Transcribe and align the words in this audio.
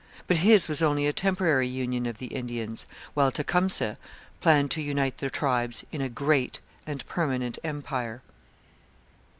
But 0.25 0.37
his 0.37 0.67
was 0.67 0.81
only 0.81 1.05
a 1.05 1.13
temporary 1.13 1.67
union 1.67 2.07
of 2.07 2.17
the 2.17 2.25
Indians, 2.33 2.87
while 3.13 3.31
Tecumseh 3.31 3.99
planned 4.41 4.71
to 4.71 4.81
unite 4.81 5.19
the 5.19 5.29
tribes 5.29 5.85
in 5.91 6.01
a 6.01 6.09
great 6.09 6.59
and 6.87 7.05
permanent 7.07 7.59
empire. 7.63 8.23